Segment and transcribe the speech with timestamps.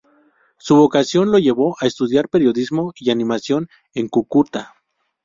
[0.57, 4.73] Su vocación lo llevo a estudiar periodismo y animación en Cúcuta.